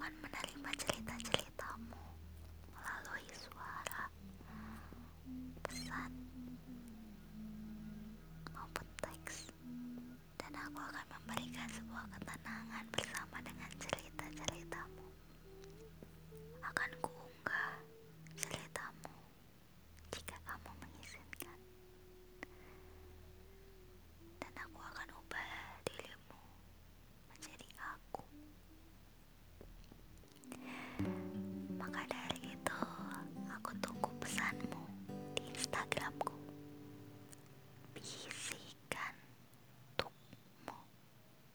akan 0.00 0.16
menerima 0.24 0.70
cerita-ceritamu 0.80 2.00
melalui 2.72 3.26
suara, 3.36 4.08
pesan, 5.60 6.12
maupun 8.48 8.88
teks, 9.04 9.52
dan 10.40 10.56
aku 10.56 10.80
akan 10.80 11.04
memberikan 11.04 11.68
sebuah 11.68 12.04
ketenangan 12.16 12.84
bersama. 12.96 13.09
Aku 38.00 38.39